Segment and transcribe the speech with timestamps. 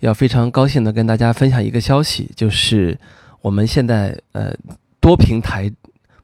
[0.00, 2.98] 要非常高兴的跟大家分享一个消息，就是
[3.40, 4.54] 我们现在呃
[5.00, 5.70] 多平台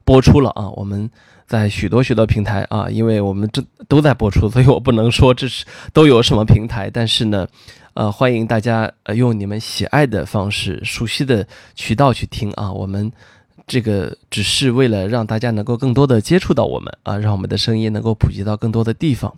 [0.03, 1.09] 播出了啊，我们
[1.47, 7.47] 在许多许多平台啊，因为我们这都在播出，所以我不能说这是都有什么平台，但是呢，
[7.93, 12.71] 呃，欢迎大家呃用你们喜爱的方式、熟悉的渠道去听啊。
[12.71, 13.11] 我们
[13.65, 19.33] 这个只是为了让大家能够更多的接触到我们啊，让我们的声音能够普及到更多的地方。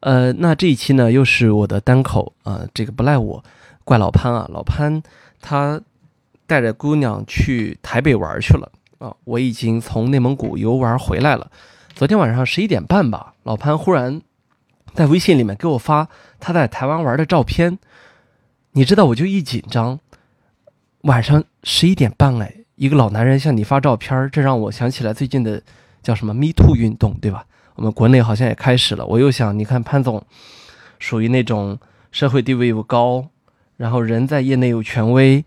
[0.00, 3.44] 呃，那这一期呢，又是我的单口啊，这个不赖我。
[3.90, 5.02] 怪老潘啊，老潘
[5.40, 5.80] 他
[6.46, 9.16] 带着姑娘去台北玩去了啊！
[9.24, 11.50] 我已经从内蒙古游玩回来了。
[11.96, 14.22] 昨天晚上十一点半吧，老潘忽然
[14.94, 16.06] 在微信里面给我发
[16.38, 17.80] 他在台湾玩的照片。
[18.70, 19.98] 你知道，我就一紧张，
[21.00, 25.60] 晚上十一点半哎，一个老男人向你发照片，这让我想起来最近的
[26.00, 27.44] 叫什么 “Me Too” 运动，对吧？
[27.74, 29.04] 我们国内好像也开始了。
[29.04, 30.24] 我又想，你看潘总
[31.00, 31.76] 属于那种
[32.12, 33.26] 社会地位又高。
[33.80, 35.42] 然后人在业内有权威，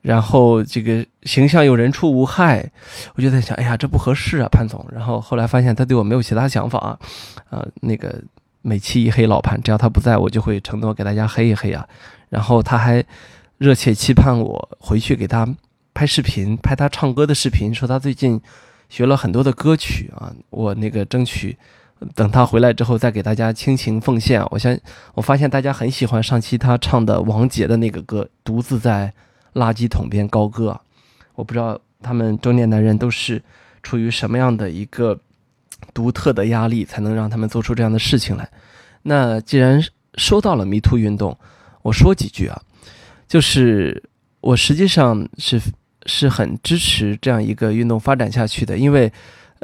[0.00, 2.66] 然后这个形象又人畜无害，
[3.14, 4.82] 我就在想，哎呀，这不合适啊，潘总。
[4.90, 6.98] 然后后来发现他对我没有其他想法啊，
[7.50, 8.22] 啊，那个
[8.62, 11.86] 每期一黑老潘，只要他不在我就会承诺给大家黑一黑啊。
[12.30, 13.04] 然后他还
[13.58, 15.46] 热切期盼我回去给他
[15.92, 18.40] 拍视频，拍他唱歌的视频，说他最近
[18.88, 21.54] 学了很多的歌曲啊，我那个争取。
[22.14, 24.44] 等他回来之后，再给大家倾情奉献。
[24.50, 24.76] 我相
[25.14, 29.12] 我发现大家很喜欢上期他唱的王杰的那个歌《独自在
[29.54, 30.70] 垃圾桶边高歌》。
[31.34, 33.42] 我不知道他们中年男人都是
[33.82, 35.18] 处于什么样的一个
[35.92, 38.48] 独特的压力，才能让他们做出这样的事情来。
[39.02, 39.82] 那既然
[40.16, 41.36] 说到了迷途运动，
[41.82, 42.60] 我说几句啊，
[43.28, 44.02] 就是
[44.40, 45.60] 我实际上是
[46.06, 49.12] 是很支持这样一个运动发展下去的，因为。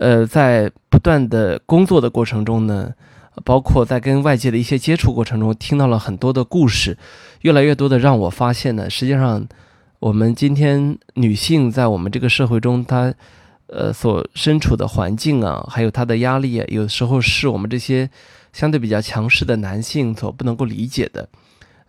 [0.01, 2.91] 呃，在不断的工作的过程中呢，
[3.45, 6.97] 包括在跟外界的一些接触过程中，听到了很多的故事，
[7.43, 9.47] 越来越多的让我发现呢，实际上
[9.99, 13.13] 我们今天女性在我们这个社会中，她
[13.67, 18.09] 呃所身处的环境啊，还有她的压力啊，有时候是我们这些
[18.55, 21.29] 相对比较强势的男性所不能够理解的。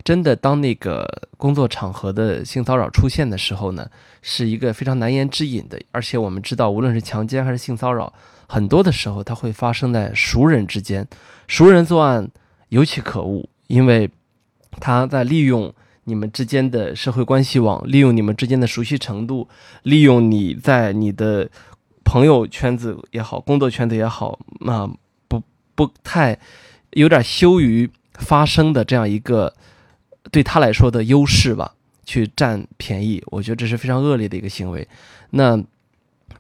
[0.04, 1.08] 真的，当那个
[1.38, 3.88] 工作场合的性骚扰出现的时候呢，
[4.22, 5.80] 是一个非常难言之隐的。
[5.92, 8.12] 而且我们知道，无论是强奸还是性骚扰，
[8.48, 11.08] 很多的时候它会发生在熟人之间。
[11.48, 12.28] 熟人作案
[12.70, 14.10] 尤其可恶，因为
[14.80, 15.72] 他在利用
[16.06, 19.48] 你们之间的社会关系网，利用你们之间的熟悉程度，
[19.84, 21.48] 利用你在你的
[22.04, 24.90] 朋友圈子也好，工作圈子也好，那
[25.28, 25.44] 不
[25.76, 26.40] 不太
[26.92, 29.54] 有点羞于发声的这样一个。
[30.30, 31.74] 对他来说的优势吧，
[32.06, 34.88] 去占便宜，我觉得这是非常恶劣的一个行为。
[35.32, 35.62] 那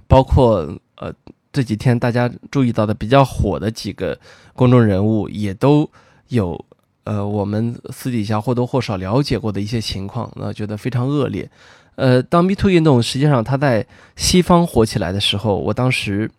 [0.07, 1.13] 包括呃
[1.51, 4.17] 这几天大家注意到的比较火的几个
[4.53, 5.89] 公众人物，也都
[6.27, 6.63] 有
[7.03, 11.49] 呃我们私底下或多或少了解过的一些情况，那觉得非常恶劣。
[11.95, 16.31] 呃，当 Me Too 运动实际上它在西方火起来的时候，我当时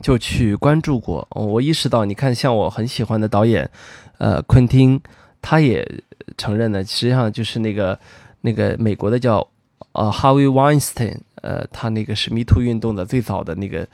[0.00, 3.68] 就去关注过，我意识到，你看像我很喜欢的导演，
[4.18, 5.00] 呃，昆汀，
[5.42, 5.86] 他也。
[6.36, 7.98] 承认呢，实际上就是那个
[8.42, 9.44] 那个美国的叫
[9.92, 13.88] 呃 Harvey Weinstein，呃，他那个是 Me Too 运动的最早的那个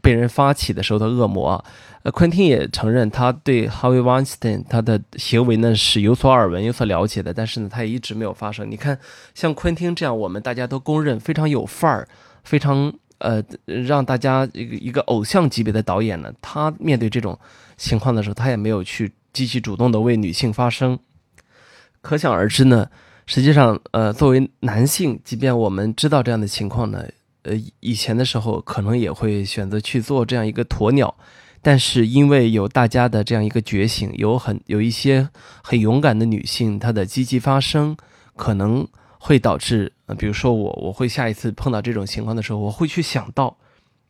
[0.00, 1.62] 被人发起的时候的恶魔。
[2.02, 8.70] 呃，昆汀也承认他对 Harvey Weinstein 他的行为呢是有所耳闻、有所了解的，但是呢，他也一直没有发声。
[8.70, 8.98] 你看，
[9.34, 12.08] 像昆汀这样，我们大家都公认非常有范儿、
[12.44, 17.38] 非常呃让大家一个一个偶像级别的导演呢，他面对这种
[17.80, 20.98] 情况的时候，他也没有去积极主动的为女性发声。
[22.02, 22.90] 可想而知呢，
[23.24, 27.06] 实际上，呃，作为男性，即便我们知道这样的情况呢，
[27.42, 31.14] 呃，以前的时候可能也会选择去做这样一个鸵鸟，
[31.62, 35.28] 但是因为有大家的这样一个觉醒，有很有一些
[35.62, 37.96] 很勇敢的女性，她的积极发声，
[38.36, 38.86] 可能
[39.18, 43.56] 会导致，呃，比如说我，我会下一次碰到这种情况的时候，我会去想到，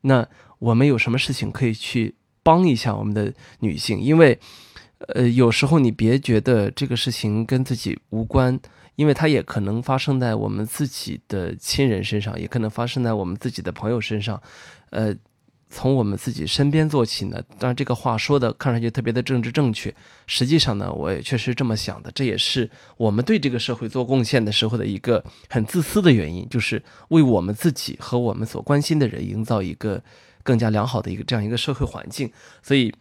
[0.02, 0.26] 那
[0.58, 4.38] 我们有什么事情可以去帮一下我们的女性，因为。
[5.14, 8.60] 呃，有时候你别觉得这个事情跟自己无关，
[8.96, 14.38] 因为它也可能发生在我们自己的亲人身上，也可能发生在我们自己的朋友身上。
[14.90, 15.16] 呃，
[15.70, 17.42] 从我们自己身边做起呢？
[17.58, 19.92] 当然，这个话说的看上去特别的政治正确，
[20.26, 22.12] 实际上呢，我也确实这么想的。
[22.12, 30.02] 这也是我们对这个社会做贡献的时候的一个很自私的原因，就是为我们自己和我们所关心的人营造一个
[30.42, 32.30] 更加良好的一个这样一个社会环境。
[32.62, 32.92] 所以，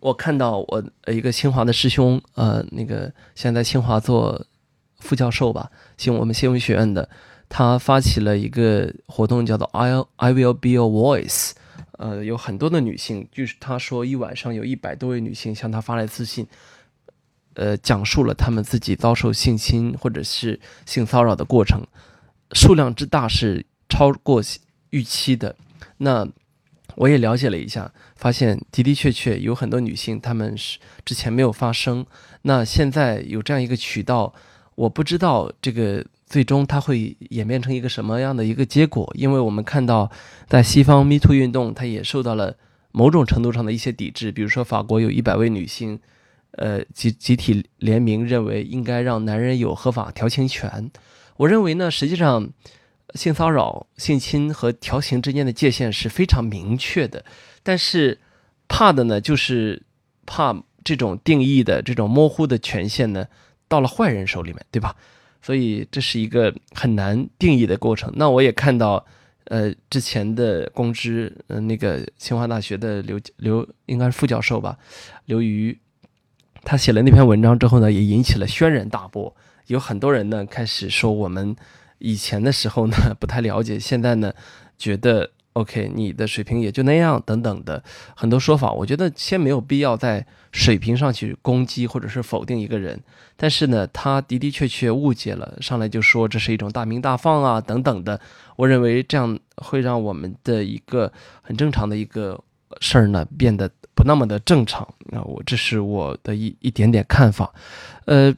[0.00, 4.46] 我看到我一个清华的师兄，呃，那个现在清华做
[4.98, 7.08] 副教授吧，新我们新闻学院的，
[7.48, 11.52] 他发起了一个活动，叫做 I I will be a voice。
[11.98, 16.46] 呃，有很多的女性，就是他说一晚上有一百多位女性向他发来私信，
[17.54, 21.86] 呃，讲述了他们自己遭受性侵或者是性骚扰的过程，
[22.52, 24.42] 数量之大是超过
[24.90, 25.56] 预期的。
[25.98, 26.26] 那
[26.96, 32.04] 我也了解了一下，发现的的确确有很多女性，她们是之前没有发声，
[32.42, 34.34] 那现在有这样一个渠道，
[34.74, 36.04] 我不知道这个。
[36.28, 39.08] 最终它会演变成一个什么样的一个结果？
[39.16, 40.10] 因为我们看到，
[40.48, 42.56] 在西方 Me Too 运动，它也受到了
[42.90, 44.32] 某种程度上的一些抵制。
[44.32, 46.00] 比如说，法国有一百位女性，
[46.50, 50.90] 呃，集集体联名认为应该让男人有合法调情权。
[51.36, 52.50] 我认为呢，实际上
[53.16, 57.24] 性骚扰、性侵和调情之间的界限是非常明确的，
[57.62, 58.18] 但是
[58.68, 59.82] 怕的呢，就是
[60.26, 60.54] 怕
[60.84, 63.26] 这种定义的这种模糊的权限呢，
[63.66, 64.94] 到了坏人手里面，对吧？
[65.42, 68.12] 所以这是一个很难定义的过程。
[68.16, 69.04] 那我也看到，
[69.44, 74.76] 呃，之前的公知，呃，那个清华大学的刘刘应该是副教授吧，
[75.26, 75.78] 刘瑜，
[76.64, 79.32] 他写了那篇文章之后呢，也引起了轩然大波。
[79.68, 81.54] 有很多人呢开始说，我们
[81.98, 84.32] 以前的时候呢 不太了解，现在呢
[84.78, 85.30] 觉得。
[85.56, 87.82] OK，你的水平也就那样，等等的
[88.14, 93.00] 很多说法，我觉得先没有必要在水平上去攻击或者是否定一个人。
[93.38, 98.20] 但是呢，他的的确确误解了，上来就说这是一种大鸣大放啊，等等的。
[98.56, 101.10] 我认为这样会让我们的一个
[101.40, 102.38] 很正常的一个
[102.82, 104.86] 事儿呢变得不那么的正常。
[105.06, 107.50] 那我这是我的一一点点看法，
[108.04, 108.34] 呃。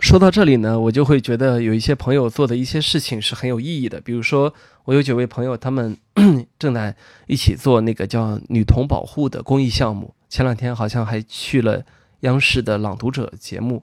[0.00, 4.00] 说到这里呢，我就会觉得有一些朋友做的一些事情是很有意义的。
[4.00, 4.52] 比如说，
[4.84, 5.96] 我有几位朋友，他们
[6.58, 10.14] 正在一起做那个叫女童保护的公益项目。
[10.28, 11.82] 前两天好像还去了
[12.20, 13.82] 央视的《朗读者》节目。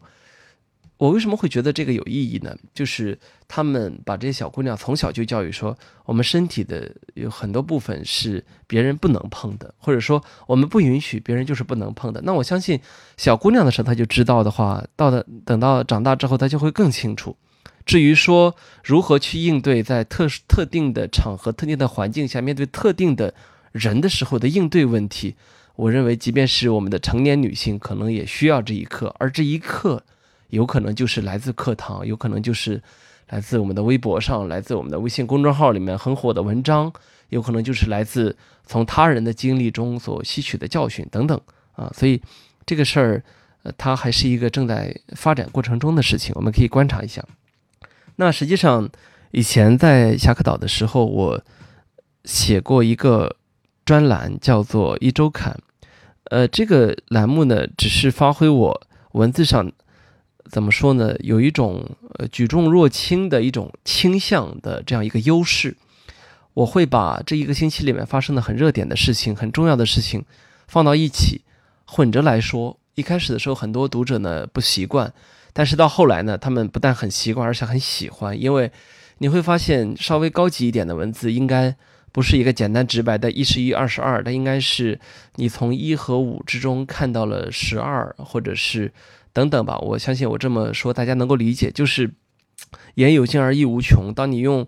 [0.98, 2.56] 我为什么会觉得这个有意义呢？
[2.74, 3.18] 就是
[3.48, 12.20] 他们把这些小姑娘从小就教育说，我们身体的有很多部分是别人不能碰的，或者说我们不允许别人就是不能碰的。
[12.24, 12.80] 那我相信
[13.16, 17.38] 小姑娘的时候她就知道的话，到的等到长大之后她就会更清楚。
[17.86, 23.36] 至于说如何去应对在特特定的场合、特定的环境下面对特定的
[23.72, 25.36] 人的时候的应对问题，
[25.76, 30.04] 我认为即便是我们的成年女性，可能也需要这一刻，而这一刻。
[30.50, 32.82] 有可能就是来自课堂，有可能就是
[33.30, 36.92] 来自我们的微博上，来自我们的微信公众号里面很火的文章，
[37.30, 38.36] 有可能就是来自
[38.66, 41.40] 从他人的经历中所吸取的教训等等
[41.74, 41.92] 啊。
[41.94, 42.22] 所以
[42.66, 43.24] 这个事儿，
[43.64, 47.22] 呃，它还是一个正在发展过程中的事情，我们可以观察一下。
[48.16, 48.90] 那实际上
[49.32, 51.44] 以前在侠客岛的时候，我
[52.24, 53.36] 写过一个
[53.84, 55.60] 专栏，叫做一周刊。
[56.32, 59.70] 呃，这个栏目呢，只是发挥我文字上。
[60.50, 61.16] 怎么说呢？
[61.20, 61.86] 有一种
[62.18, 65.76] 呃举重若轻的一种倾向的这样一个优势，
[66.54, 70.24] 我会把这一个星期里面发生的很热点的事情、很重要的事情
[70.68, 71.42] 放到一起
[71.86, 72.80] 混着来说。
[72.96, 75.14] 一开始的时候，很多读者呢不习惯，
[75.54, 78.72] 但是到后来呢，他们不但很习惯，而且很喜欢，因为
[79.18, 81.76] 你会发现稍微高级一点的文字应该
[82.12, 85.00] 不是一个简单直白的一十一、二十二，它应该是
[85.36, 88.94] 你从一和五之中看到了十二，或者是。
[89.38, 92.12] 等等吧，我相信我这么说大家能够理解，就是
[92.96, 94.12] 言有尽而意无穷。
[94.12, 94.66] 当你用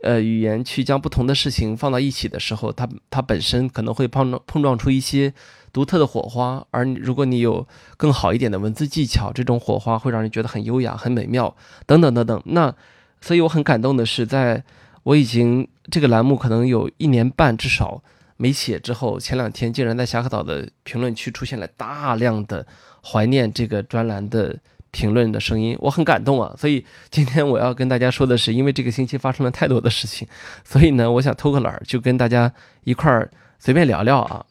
[0.00, 5.34] 呃语言去将不同的事情放到一起的时候，它它本身可能会碰撞碰撞出一些
[5.72, 6.64] 独特的火花。
[6.70, 11.56] 而如果你有更好一点的文字技巧，这种火花会让人觉得很优雅、很美妙。
[11.84, 12.40] 等等等等。
[12.44, 12.72] 那
[13.20, 14.62] 所以我很感动的是，在
[15.02, 18.00] 我已经这个栏目可能有一年半至少
[18.36, 22.64] 没写之后，前两天竟然在侠客岛的评论区出现了大量的。
[23.04, 24.56] 怀念这个专栏的
[24.92, 26.54] 评论的声音，我很感动啊！
[26.58, 30.28] 所以今天我要跟大家说的是，因为这个星期发生了太多的事情，
[30.64, 32.52] 所以呢，我想偷个懒儿，就跟大家
[32.84, 34.44] 一块儿随便聊聊啊。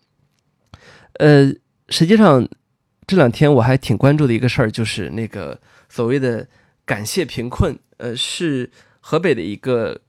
[1.20, 1.54] 呃，
[1.90, 2.48] 实际上
[3.06, 6.48] 这两天我还挺关注的一个事儿，就是那个所谓的
[6.86, 10.02] 感谢贫困，呃，是河北的一个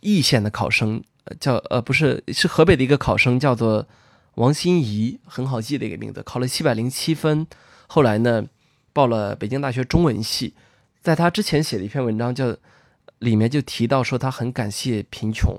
[0.00, 1.00] 易县的考生，
[1.38, 3.86] 叫呃不是，是河北的一个考生，叫做
[4.34, 7.46] 王心怡，很好记的一个名字，考了七百零七分。
[7.86, 8.44] 后来呢，
[8.92, 10.54] 报了北京大学中文系，
[11.02, 12.56] 在他之前写的一篇文章，叫
[13.18, 15.58] 里面就提到说他很感谢贫穷。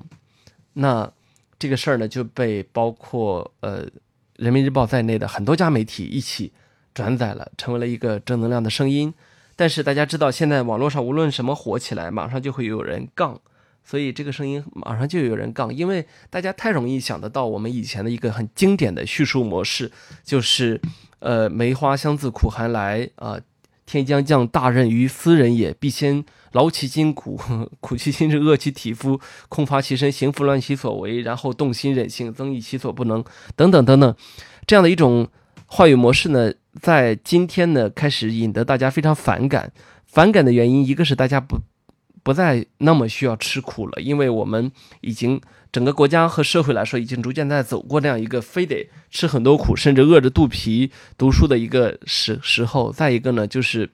[0.74, 1.12] 那
[1.57, 3.86] 这个事儿呢就被包括呃
[4.36, 6.51] 《人民日报》在内的很多家媒体一起
[6.93, 9.13] 转载了，成为了一个正能量的声音。
[9.55, 13.41] 但是大家知道，现在网络上无论什么火起来，马上就会有人杠，
[13.84, 19.91] 所以这个声音马上就有人杠，因为大家太容易想得到我们以前的一个很经典的叙述模式，
[20.24, 20.79] 就是
[21.19, 23.39] 呃梅花香自苦寒来啊。
[23.89, 26.21] 天将降大任于斯人也，必先
[26.51, 27.39] 劳其筋骨，
[27.79, 33.24] 苦其心志，饿其体肤，空乏其身，行拂乱其所为，然后动心忍性，增益其所不能，
[33.55, 34.13] 等等等等，
[34.67, 35.29] 这样的一种
[35.67, 39.71] 话语模式呢，在今天呢开始引得大家非常反感。
[40.05, 41.57] 反感的原因，一个是大家不
[42.24, 44.69] 不再那么需要吃苦了，因为我们
[45.00, 45.39] 已经。
[45.77, 52.91] 整个国家和社会来说，已经逐渐在走过那样一个非得吃很多苦，甚至饿着肚皮读书的一个时时候。
[52.91, 53.88] 再一个呢，就是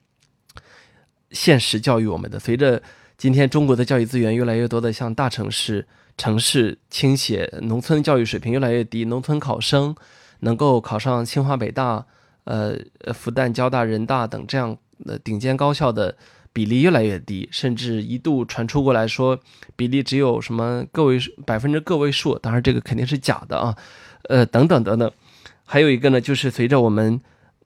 [1.31, 2.81] 现实教育我们的，随着
[3.17, 5.85] 今天中国的教育资源越来越多的向大城市、
[6.17, 9.93] 城市倾斜，农村教育水平越来越低，农村考生
[10.39, 12.05] 能够考上清华、北大、
[12.45, 12.77] 呃、
[13.13, 16.15] 复旦、交大、人大等这样的顶尖高校的。
[16.53, 19.39] 比例越来越低，甚至一度传出过来说
[19.75, 23.75] 比例只有什么个位数百分之个位数，当然这个肯定是假的啊，
[24.29, 25.11] 呃等等等等。
[25.65, 27.19] 还有一个呢，就是随着我们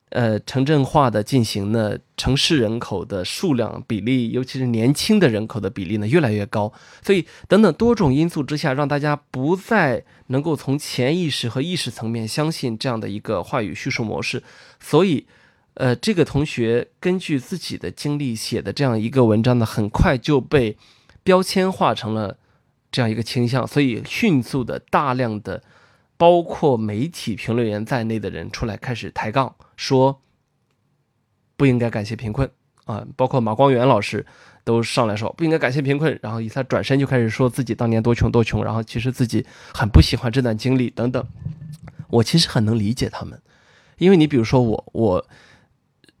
[0.08, 14.42] 呃城镇化的进行呢，城市人口的数量比例，尤其是年轻的人口的比例呢越来越高，所以等等多种因素之下，让大家不再能够从潜意识和意识层面相信这样的一个话语叙述模式，
[14.80, 15.26] 所以。
[15.78, 20.76] 呃，这个同学根据自己的经历写的这样一个文章呢，很快就被
[21.22, 22.36] 标签化成了
[22.90, 25.62] 这样一个倾向，所以迅速的大量的
[26.16, 30.20] 包括媒体评论员在内的人出来开始抬杠，说
[31.56, 32.50] 不应该感谢贫困
[32.86, 34.26] 啊，包括马光远老师
[34.64, 41.24] 都上来说不应该感谢贫困，然后以他转身就开始说自己当年多穷多穷，然后其实自己很不喜欢这段经历等等。
[42.10, 43.40] 我其实很能理解他们，
[43.98, 45.28] 因为你比如说我我。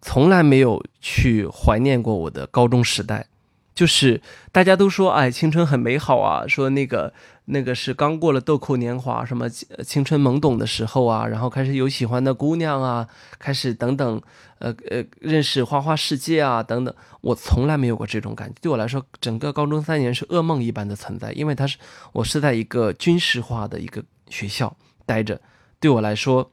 [0.00, 3.26] 从来没有去怀念过我的高中时代，
[3.74, 4.20] 就是
[4.52, 7.12] 大家都说，哎，青春很美好啊，说那个
[7.46, 14.22] 那个是刚过了豆蔻年华，什么青春懵懂的时候啊，然后开始有喜欢的姑娘啊，开始等等，
[14.58, 16.94] 呃呃，认识花花世界啊，等等。
[17.20, 21.76] 我从来没有过这种感觉，对我来说，整个高中三年是噩梦一般的存在，因为它是
[22.12, 25.40] 我是在一个军事化的一个学校待着，
[25.80, 26.48] 对我来说，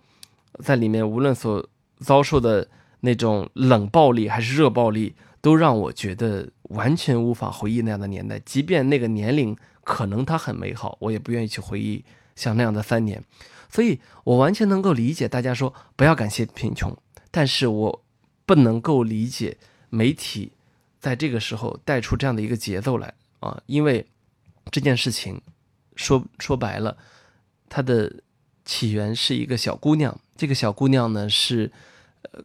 [0.64, 1.64] 在里面无论所
[2.00, 2.68] 遭受的。
[3.06, 8.40] 那种冷暴力还是热暴力，都让我觉得完全无法回忆那样的年代。
[8.40, 12.04] 即便那个年龄可能它很美好，我也不愿意去回忆
[12.36, 13.24] 像那样的三年。
[13.70, 16.98] 所以我完全能够理解大家说不要感谢贫穷，
[17.30, 18.04] 但是我
[18.46, 19.58] 不能够理解
[19.90, 20.52] 媒体
[21.00, 23.62] 在这个时候带出这样的一个节奏来啊！
[23.68, 24.06] 因为
[24.72, 25.40] 这件事情
[25.96, 26.98] 说说白了，
[27.70, 28.12] 它的
[28.66, 31.72] 起源是一个小姑娘，这个小姑娘呢是。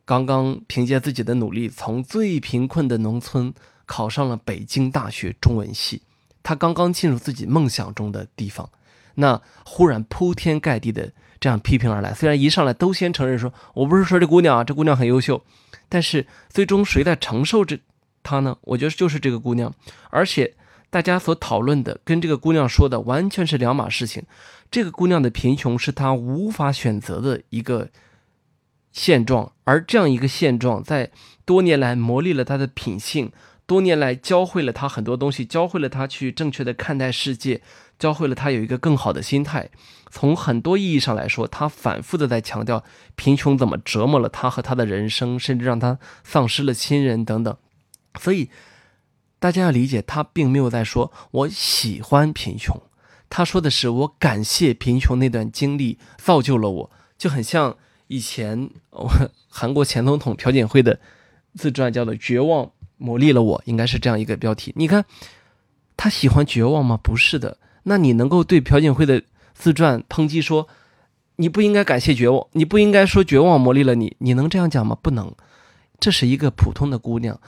[0.05, 3.53] 刚刚凭借自己的努力，从最贫困的农村
[3.87, 6.03] 考上了北京大学中文系。
[6.43, 8.71] 他刚刚进入自己梦想中的地方，
[9.17, 12.15] 那忽然铺天盖地的这样批评而来。
[12.15, 15.43] 虽然一上来都先承认说，我不是说这姑娘啊，这姑娘很优秀，
[15.89, 17.79] 但是最终谁在承受这
[18.23, 18.57] 她呢？
[18.63, 19.73] 我觉得就是这个姑娘。
[20.09, 20.55] 而且
[20.89, 24.23] 大家所讨论的跟这个姑娘说的完全是两码事情。
[24.71, 27.89] 这个姑娘的贫穷是她无法选择的一个。
[28.93, 31.11] 现状，而这样一个现状，在
[31.45, 33.31] 多年来磨砺了他的品性，
[33.67, 37.63] 多年来教会了他很多东西，教会了他去正确的看待世界，
[37.99, 39.71] 教会了他有一个更好的心态。
[40.11, 42.83] 从很多意义上来说，他反复的在强调
[43.15, 47.57] 贫穷怎么折磨了他和他的人生，甚至让他丧失了亲人等等。
[48.19, 48.51] 所以，
[49.39, 52.83] 大家要理解，他并没有在说我喜欢贫穷，
[53.29, 57.77] 他说的是我感谢贫穷那段经历造就了我，就很像。
[58.11, 59.09] 以前，我
[59.49, 60.99] 韩国前总统朴槿惠的
[61.55, 64.73] 自传叫做《绝望磨砺了我》，应该是这样一个标题。
[64.75, 65.05] 你看，
[65.97, 66.99] 他喜欢绝望吗？
[67.01, 67.57] 不是的。
[67.85, 69.23] 那你能够对朴槿惠的
[69.55, 70.67] 自传抨击说，
[71.37, 74.99] 你不应该感谢绝望，你不应该说绝望磨砺了你，你能这样讲吗？
[75.01, 75.33] 不能。
[76.01, 77.41] 这是一个普通的姑娘。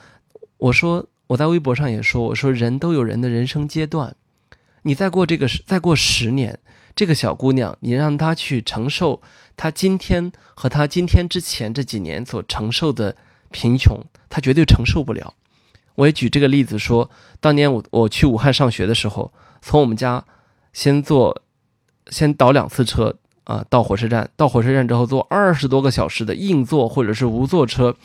[0.57, 4.15] 我说我在微博上也说，我说人都有人的人生阶段，
[4.83, 6.57] 你再过这个再过十年。
[6.95, 9.21] 这个小姑娘，你让她去承受
[9.57, 13.15] 她今天和她今天之前这几年所承受的
[13.51, 15.33] 贫穷，她绝对承受不了。
[15.95, 17.09] 我也举这个例子说，
[17.39, 19.31] 当年我我去武汉上学的时候，
[19.61, 20.23] 从我们家
[20.71, 21.41] 先坐，
[22.09, 27.95] 先倒两次车啊，到火车站，到火车站之后坐二十多个小时的硬座或者是无座车，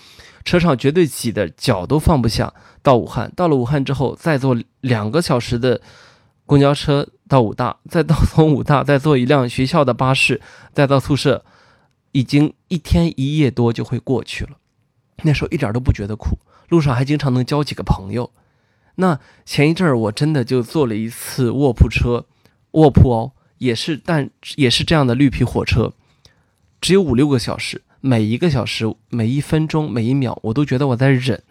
[0.44, 2.52] 车上绝对挤得脚都放不下。
[2.82, 5.80] 到武汉，到了武汉之后再坐两个小时的。
[6.48, 10.40] 公交车到武大， 再到从武大再坐一辆学校的巴士，
[10.72, 11.44] 再到宿舍，
[12.12, 14.52] 已经一天一夜多就会过去了。
[15.24, 16.38] 那时候一点都不觉得苦，
[16.68, 18.30] 路上还经常能交几个朋友。
[18.94, 22.24] 那前一阵儿我真的就坐了一次卧铺车，
[22.70, 25.92] 卧铺哦，也是，但也是这样的绿皮火车，
[26.80, 31.42] 只有五六个小时，每一个小时、每一分钟、每一秒，我都觉得我在忍。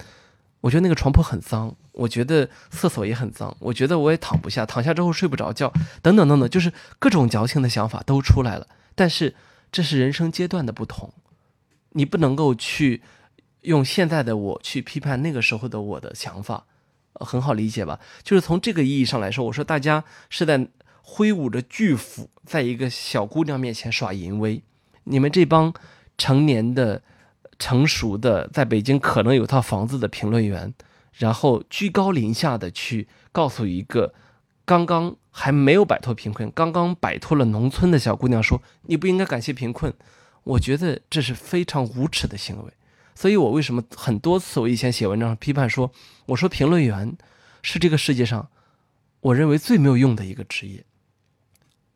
[0.62, 8.68] 我觉得那个床铺很脏，我觉得厕所也很脏，我觉得我也躺不下，躺下之后睡不着觉，等等等等，就是各种矫情的想法都出来了。
[8.96, 9.36] 但是
[9.72, 11.12] 这是人生阶段的不同，
[11.92, 13.02] 你不能够去
[13.62, 16.66] 用现在的我去批判那个时候的我的想法。
[17.20, 18.00] 很好理解吧？
[18.22, 20.68] 就是从这个意义上来说，我说大家是在
[21.02, 24.62] 挥舞着巨斧，在一个小姑娘面前耍淫威。
[25.06, 25.74] 你们这帮
[26.16, 27.02] 成年的、
[27.58, 30.72] 成熟的，在北京可能有套房子的评论员，
[31.18, 34.14] 然后居高临下的去告诉一个
[34.66, 39.94] 刚刚还没有摆脱贫困、刚刚摆脱了农村的小姑娘说：“你不应该感谢贫困。”
[40.44, 42.72] 我觉得这是非常无耻的行为。
[43.16, 45.92] 所以我为什么很多次我以前写文章批判说，
[46.28, 47.18] 我说评论员
[47.64, 48.48] 是这个世界上
[49.22, 50.86] 我认为最没有用的一个职业。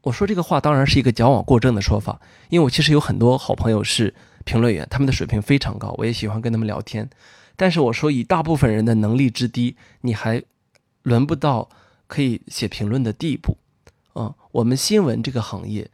[0.01, 7.08] 我说这个话当然是一个矫枉过正的说法，因为我其实有很多好朋友是评论员，他们的水平非常高，我也喜欢跟他们聊天。
[7.62, 10.41] 但是我说以大部分人的能力之低，你还
[11.03, 11.70] 轮不到
[12.08, 13.56] 可以写评论的地步。
[14.15, 15.88] 嗯，我们新闻这个行业，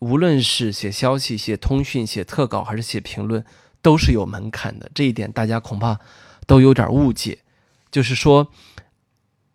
[0.00, 3.44] 无论是写消息、写通讯、写特稿，还是写评论。
[3.82, 6.00] 都是有门槛的，这一点大家恐怕
[6.46, 7.40] 都有点误解。
[7.90, 8.50] 就是说，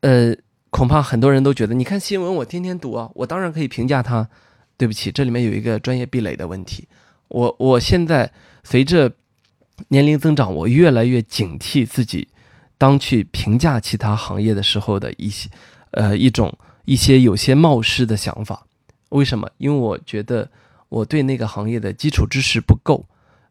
[0.02, 0.36] 呃，
[0.70, 4.30] 恐怕很多人都觉得，你看新闻我天天读啊，我当然可以评价它。
[4.78, 6.88] 对不起，这里面有一个专业壁垒的问题。
[7.30, 8.32] 我我现在
[8.64, 9.12] 随着
[9.90, 12.28] 年龄增长，我越来越警惕自己，
[12.78, 15.50] 当去评价其他行业的时候的一些
[15.92, 18.66] 呃一种一些有些冒失的想法。
[19.10, 19.50] 为什么？
[19.58, 20.50] 因为我觉得
[20.90, 23.06] 我对那个行业的基础知识不够。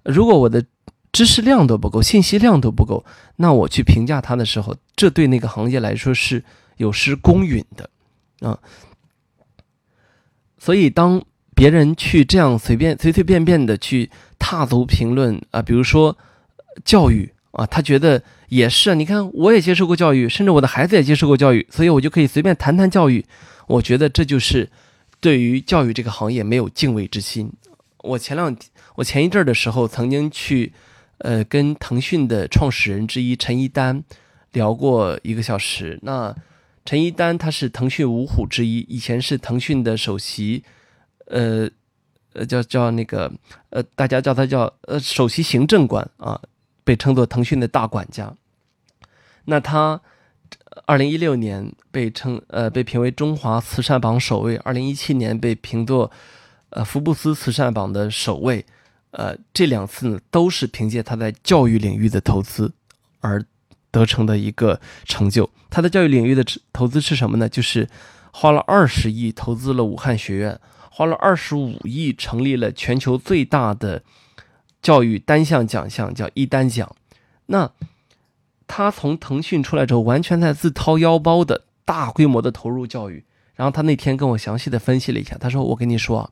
[0.05, 0.65] 如果我的
[1.13, 3.05] 知识量都不够，信息量都不够，
[3.37, 6.45] 那我去评价它的时候，这对那个行业来说是
[6.77, 7.89] 有失公允的
[8.41, 8.59] 啊。
[10.59, 11.25] 所以，当
[11.57, 16.17] 别人去这样随便、随随便便的去踏足评论啊，比如说
[16.85, 18.95] 教育啊，他觉得也是啊。
[18.95, 23.25] 你看，我也接受过教育，甚至我的孩子也接受过教育，所以我就可以随便谈谈教育。
[23.67, 24.71] 我觉得这就是
[25.21, 27.51] 对于教育这个行业没有敬畏之心。
[28.05, 28.57] 我前两。
[28.97, 30.73] 我前一阵的时候，曾经去，
[31.19, 34.03] 呃，跟腾讯的创始人之一陈一丹
[34.53, 35.99] 聊过一个小时。
[36.01, 36.35] 那
[36.87, 40.65] 陈一丹他是腾讯五虎之一，以前是腾讯的首席，
[41.27, 41.69] 呃，
[42.33, 43.33] 呃，叫叫那个，
[43.71, 46.41] 呃，大家叫他叫呃首席行政官啊，
[46.85, 48.33] 被称作腾讯的大管家。
[49.45, 50.01] 那他
[50.87, 56.11] 二零一六年被称呃被评为中华慈善榜首位，二零一七年被评作
[56.71, 58.65] 呃福布斯慈善榜的首位。
[59.13, 62.71] 呃，这两次呢，都是凭借他在教育领域的投资
[63.21, 63.43] 而
[63.91, 65.49] 得成的一个成就。
[65.71, 67.49] 他的教育领域的投资是什么呢？
[67.49, 67.89] 就是
[68.31, 70.61] 花了二十亿投资了武汉学院，
[70.97, 74.03] 花了二十五亿成立了全球最大的
[74.81, 76.97] 教育单项奖项，叫一单奖。
[77.45, 77.71] 那
[78.67, 83.23] 他从腾讯出来之后，完全在自掏腰包的大规模的投入教育。
[83.57, 86.31] 然后他那天跟我详细的分析了一下，他说：“我跟你说啊。”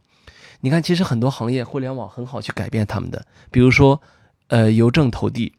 [0.61, 3.27] 你看，其实很多行业，互联网很好去改变他们的。
[3.51, 4.01] 比如说，
[4.47, 5.53] 呃，邮政投递，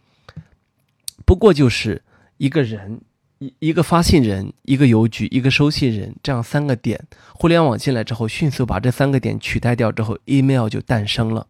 [1.27, 2.01] 不过就是
[2.37, 3.01] 一个人，
[3.39, 7.01] 一一个发信人，一个邮局，一个收信人，这样三个点。
[7.33, 11.45] 互联网进来之后，迅速把这三个点取代掉之后，email 就诞生了。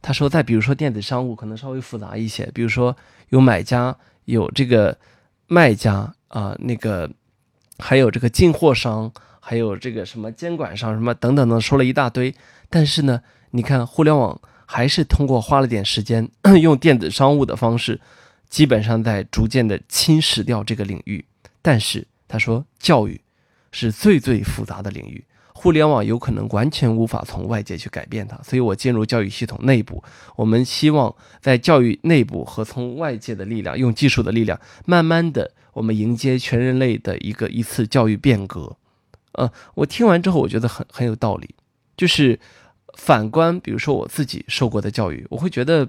[0.00, 2.96] 他说，再比如说电子商务，可能稍微复杂一些，比如说
[3.28, 4.96] 有买家，有这个
[5.46, 7.10] 卖家啊，那个
[7.78, 9.12] 还有这个进货商。
[9.40, 12.34] 还有这个什么监管上什么等等的，说了一大堆。
[12.68, 16.28] 但是呢，你看互联网还是通过花了点时间，
[16.60, 17.98] 用电子商务的方式，
[18.48, 21.24] 基本上在逐渐的侵蚀掉这个领域。
[21.60, 23.20] 但是他说，教育
[23.72, 28.36] 是最最复杂的领域，互联网有可能完全无法从外界去改变它。
[28.42, 30.02] 所以我进入教育系统内部，
[30.36, 38.76] 我们希望在教育内部和从外界的力量，用技术的力量，慢慢的我们迎接全人类的一个一次教育变革。
[39.32, 41.54] 呃，我听完之后，我觉得很很有道理。
[41.96, 42.38] 就是
[42.96, 45.88] 反观，比如说我自己受过的教育，我会觉得，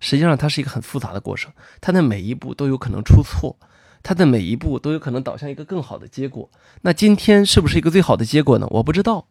[0.00, 3.56] 实际上它是一个很复杂的过程，它的每一步都有可能出错，
[4.02, 6.50] 它的每一步都有可能导向一个更好的结果。
[6.82, 8.66] 那今天是不是一个最好的结果呢？
[8.70, 9.26] 我不知道。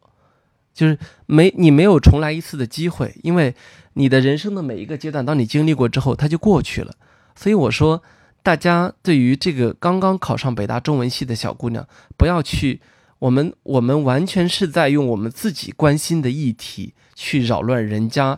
[0.74, 3.56] 就是没你没有重来一次的机会，因为
[3.94, 6.94] 你的人生的每一个阶段，当你经历过之后，它就过去了。
[7.34, 8.04] 所以我说，
[8.44, 12.82] 大家对于这个刚刚考上北大中文系的小姑娘，不要去，
[13.20, 18.38] 我们我们完全是在用我们自己关心的议题去扰乱人家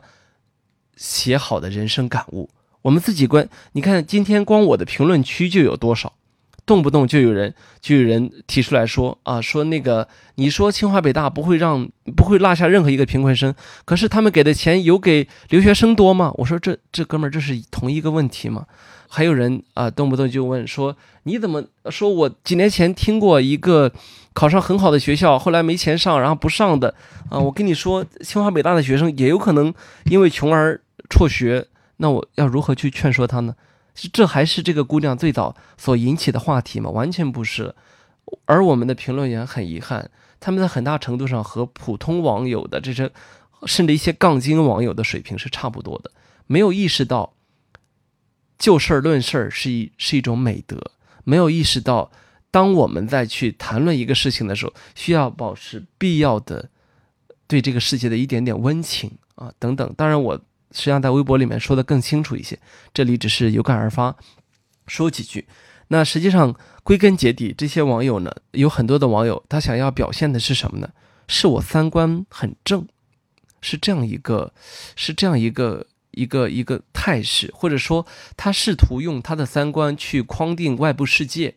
[0.97, 2.49] 写好的人生感悟。
[2.81, 6.13] 我们自己观，你看今天光我的评论区就有多少，
[6.65, 13.53] 动不动就有人就有人提出来说啊，说那个你说清华北大不会让不会落下任何一个贫困生，
[13.85, 16.31] 可是他们给的钱有给留学生多吗？
[16.35, 18.65] 我说这这哥们儿这是同一个问题吗？
[19.09, 23.91] 还有人啊，动不动就问说你怎么说我几年前听过一个
[24.33, 26.93] 考上很好的学校，后来没钱上，然后不上的
[27.29, 27.39] 啊？
[27.39, 29.73] 我跟你说，清华北大的学生也有可能
[30.05, 31.67] 因为穷而辍学。
[31.99, 33.55] 那我要如何去劝说他呢？
[34.13, 36.91] 这还是这个姑娘最早所引起的话题吗？
[36.91, 37.73] 完全不是。
[38.45, 43.09] 而我们的评论员很遗憾，他们在很大程度上和普通网友的这些，
[43.65, 46.11] 甚至一些杠精网友的水平是差不多的，
[46.45, 47.33] 没有意识到
[48.59, 50.91] 就事论事是一是一种美德，
[51.23, 52.11] 没有意识到
[52.51, 56.69] 当我们在去谈论一个事情的时候，需要保持必要的
[57.47, 59.91] 对这个世界的一点点温情啊等等。
[59.97, 60.39] 当然我。
[60.71, 62.59] 实际上，在微博里面说的更清楚一些，
[62.93, 64.15] 这里只是有感而发，
[64.85, 65.47] 说几句。
[65.87, 66.53] 那实际上
[66.83, 70.89] 归根结底，这些网友呢，有很多的网友，他想要表现的是什么呢？
[71.29, 72.85] 是我三观很正，
[73.61, 74.53] 是这样一个，
[74.97, 81.55] 是这样一个一个一个态势，或者说他试图用他的三观去框定外部世界。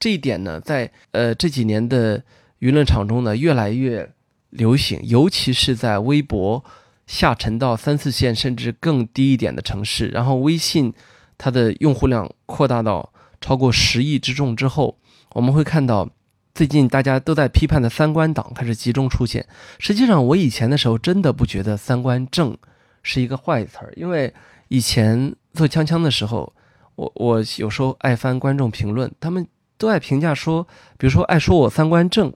[0.00, 2.18] 这一点呢，在呃这几年的
[2.58, 4.12] 舆论场中呢，越来越
[4.50, 6.64] 流行，尤其是在微博。
[7.08, 10.92] 下沉到三四线甚至更低一点的城市，然后微信
[11.38, 14.98] 它的用户量扩大到超过十亿之众之后，
[15.32, 16.06] 我们会看到
[16.54, 19.46] 最近大家都在批判的三观党开始集中出现。
[19.78, 22.54] 实际上，我以前的时候真的不觉得三观正
[23.02, 24.34] 是一个坏词儿，因为
[24.68, 26.52] 以前做锵锵的时候，
[26.96, 30.66] 我我有时候爱翻观众评论，他们都爱评价说，
[30.98, 32.34] 比如说爱说我三观正，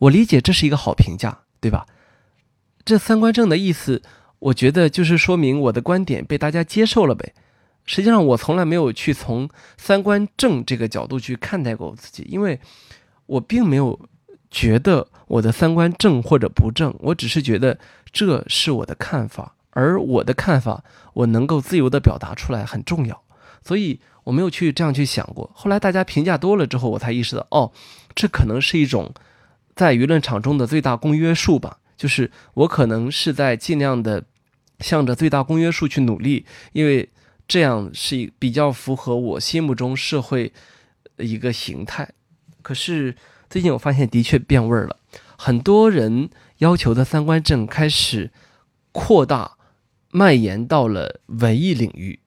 [0.00, 1.86] 我理解这是一个好评价，对吧？
[2.90, 4.02] 这三观正的意思，
[4.40, 7.34] 我觉得就是说明我的观点被大家接受了呗。
[7.84, 9.48] 实际上，我从来没有去从
[9.78, 12.58] 三观正这个角度去看待过我自己，因为
[13.26, 13.96] 我并没有
[14.50, 17.78] 觉得我的三观正或者不正，我只是觉得
[18.10, 20.82] 这是我的看法，而我的看法
[21.14, 23.22] 我能够自由的表达出来很重要，
[23.64, 25.48] 所以我没有去这样去想过。
[25.54, 27.70] 后来大家评价多了之后，我才意识到，哦，
[28.16, 29.14] 这可能是一种
[29.76, 31.76] 在舆论场中的最大公约数吧。
[32.00, 34.24] 就是我可能是在尽量的
[34.78, 37.06] 向着最大公约数去努力，因为
[37.46, 40.50] 这样是比较符合我心目中社会
[41.18, 42.10] 一个形态。
[42.62, 43.14] 可是
[43.50, 44.96] 最近我发现的确变味儿了，
[45.36, 48.30] 很多人要求的三观正开始
[48.92, 49.58] 扩大
[50.10, 52.20] 蔓延到了文艺领域，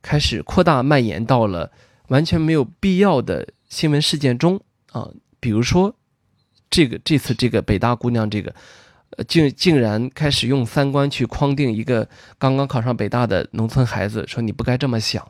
[0.00, 1.72] 开始扩大蔓延到了
[2.06, 4.60] 完全没有必要的新闻事件中
[4.92, 5.96] 啊，比如说
[6.70, 8.54] 这个这次这个北大姑娘这个。
[9.16, 15.28] 呃，竟竟然开始用三观去框定一个刚刚考上北大的农村孩子，说你不该这么想，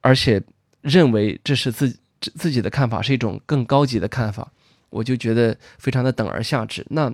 [0.00, 0.42] 而且
[0.80, 4.50] 认为这是自自己的看法是一种更高级的看法，
[4.88, 6.82] 我就觉得非常的等而下之。
[6.88, 7.12] 那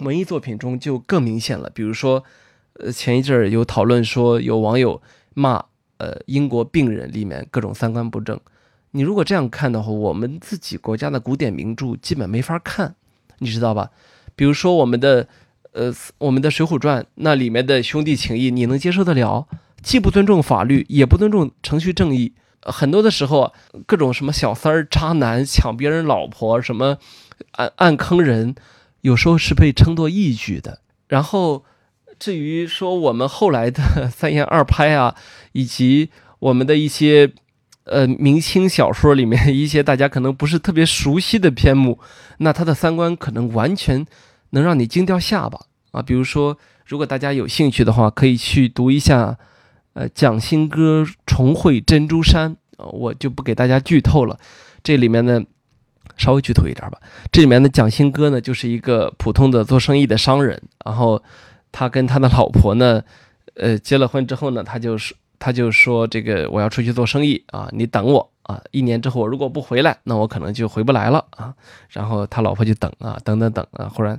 [0.00, 2.22] 文艺作品中就更明显了，比如说，
[2.74, 5.00] 呃，前一阵儿有讨论说有网友
[5.32, 5.64] 骂，
[5.96, 8.38] 呃，英国病人里面各种三观不正。
[8.90, 12.94] 你如果这样看的话，我们自己国家的古典名著基本没法看，
[13.38, 13.90] 你知道吧？
[14.34, 15.26] 比如说我们的。
[15.76, 19.46] 呃，我们的《水浒传》那里面的兄弟情谊，你能接受得了？
[19.82, 22.32] 既不尊重法律，也不尊重程序正义。
[22.62, 23.52] 很多的时候，
[23.84, 26.96] 各种什么小三儿、渣男、抢别人老婆，什么
[27.52, 28.54] 暗暗坑人，
[29.02, 30.80] 有时候是被称作义举的。
[31.08, 31.64] 然后，
[32.18, 35.14] 至于说我们后来的 三言二拍啊，
[35.52, 36.08] 以及
[36.38, 37.30] 我们的一些
[37.84, 41.98] 呃明清小说里面一些大家可能不是特别熟悉的篇目，
[42.38, 44.06] 那他的三观可能完全。
[44.50, 45.58] 能让你惊掉下巴
[45.92, 46.02] 啊！
[46.02, 49.38] 比如说，如果大家有兴趣的话，可以去读一下，
[49.94, 54.38] 呃，蒋新歌重会珍珠山啊，我就不给大家剧透了。
[54.82, 55.42] 这里面呢，
[56.16, 56.98] 稍微剧透一点吧。
[57.32, 61.22] 这里面的蒋新歌呢，就是一个普通的做生意的商人，然后
[61.72, 63.02] 他跟他的老婆呢，
[63.54, 68.30] 呃，结了婚之后呢，他就是他就说这个我要出去做生意啊，你等我。
[68.46, 71.54] 啊，一年之后我如果不回来，那我可能就回不来了啊。
[71.90, 74.18] 然后他老婆就等啊，等等等啊，忽然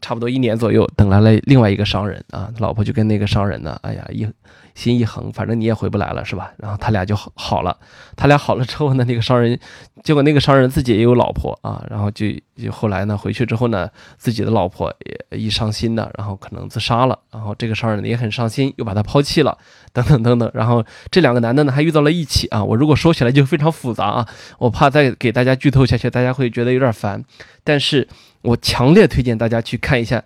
[0.00, 4.26] 差不多一年左右，等来了另外一个商人啊，老婆就跟那个商人呢，哎呀一
[4.74, 6.52] 心一横，反正你也回不来了，是吧？
[6.56, 7.76] 然后他俩就好好了，
[8.16, 9.58] 他俩好了之后呢，那个商人，
[10.04, 12.26] 结果那个商人自己也有老婆啊，然后就
[12.56, 19.58] 就后来呢回去之后呢，自己的老婆也一伤心呢，然后可能自杀了，然后这个商人也很伤心，又把他抛弃了，
[19.92, 24.28] 等等等等，然后这两个男的呢还遇到了一起啊，我如果说起来就非常复杂啊，
[24.58, 27.22] 我怕再给大家剧透下去，大家会觉得有点烦，
[27.68, 28.08] 但是。
[28.40, 30.22] 我强烈推荐大家去看一下，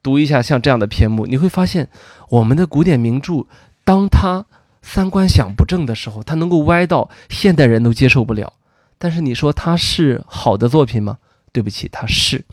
[0.00, 1.88] 读一下像这样的篇目，你会发现
[2.28, 3.44] 我们的古典名著，
[3.84, 4.46] 当他
[4.82, 8.52] 三观想不正的时候，他能够歪到现代人都接受不了。
[8.98, 11.18] 但是你说他是好的作品吗？
[11.52, 12.44] 对不起，他是。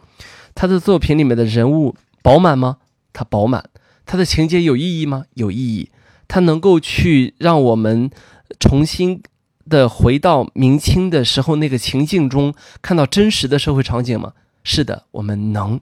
[0.56, 2.78] 他的作品里面的人物饱满吗？
[3.14, 3.70] 他饱满。
[4.08, 5.26] 他的情节有意义吗？
[5.36, 5.92] 有意义。
[6.28, 8.10] 他能够去让我们
[8.60, 9.22] 重新
[9.70, 14.34] 的回到明清的时候那个情境中，看到真实的社会场景吗？
[14.64, 15.80] 是的，我们能，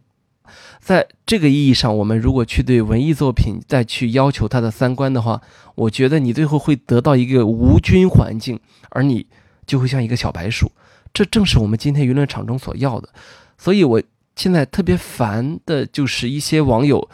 [0.79, 5.41] 在这个意义上，我们如果去对文艺作品再去要求它的三观的话，
[5.75, 9.27] 我觉得你最后会得到一个无菌环境，而你
[9.65, 10.71] 就会像一个小白鼠。
[11.13, 13.09] 这正是我们今天舆论场中所要的。
[13.57, 14.01] 所以，我
[14.35, 17.09] 现在特别烦的就是一些网友，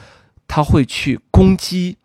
[0.48, 1.98] 他会去攻击，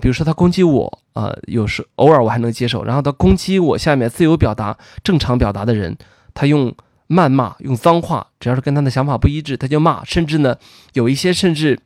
[0.00, 5.96] 比如说他攻击我，啊，有时偶尔我还能接受，然后他攻击我下面自由表达、正常表达的人，
[6.32, 6.74] 他用。
[7.06, 10.02] 谩骂用脏话，只要是跟他的想法不一致，他就骂。
[10.04, 10.56] 甚至呢，
[10.94, 11.78] 有一些甚至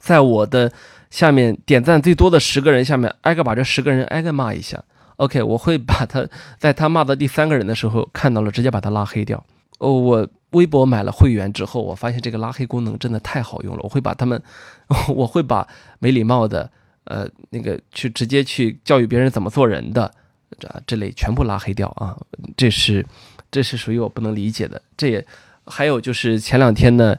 [0.00, 0.70] 在我的
[1.10, 4.82] 下面点赞最多的十个人下面，挨个把这十个人挨个骂一下。
[5.16, 6.26] OK，我会把他
[6.58, 9.42] 在他骂到第三个人的时候看到了，直接把他拉黑掉。
[9.78, 13.80] 哦，我微博买了会员之后，我发现这个拉黑功能真的太好用了。
[13.84, 14.42] 我会把他们，
[15.14, 15.66] 我会把
[16.00, 16.68] 没礼貌的，
[17.08, 20.10] 呃，那个去直接去教育别人怎么做人的
[20.58, 22.16] 这这类全部拉黑掉啊。
[22.56, 23.04] 这是。
[23.50, 24.82] 这是属于我不能理解的。
[24.94, 25.26] 这也
[25.64, 27.16] 还有就是前两天呢，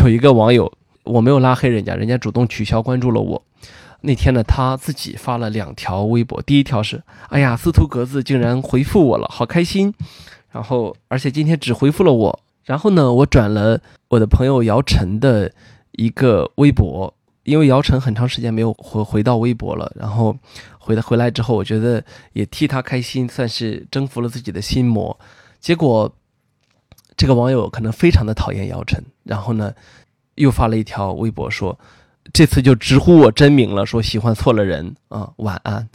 [0.00, 3.42] 有一个网友，我没有拉黑人家，人家主动取消关注了我。
[4.02, 9.92] 那天呢，他自己发了两条微博，第一条是：哎呀，司徒格子竟然回复我了，好开心。
[10.52, 12.40] 然后，而且今天只回复了我。
[12.62, 15.52] 然后呢，我转了我的朋友姚晨的
[15.90, 17.12] 一个微博，
[17.44, 19.90] 因为姚晨很长时间没有回回到微博了。
[19.94, 20.36] 然后
[20.78, 22.02] 回回来之后，我觉得
[22.32, 25.18] 也替他开心，算是征服了自己的心魔。
[25.60, 26.12] 结果，
[27.16, 29.72] 这个网友可能非常的讨厌姚晨，然后呢，
[30.34, 31.78] 又发了一条微博说
[32.34, 35.88] ：“这次就直呼我真名了，说喜欢错了人啊，晚安。”